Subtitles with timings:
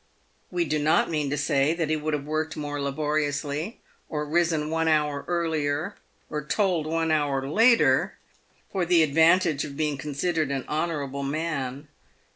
[0.49, 4.71] We do not mean to say that he would have worked more laboriously, or risen
[4.71, 5.93] one hour earlier,
[6.27, 8.17] or toiled one hour later,
[8.71, 11.87] for the advantage of being considered an honourable man.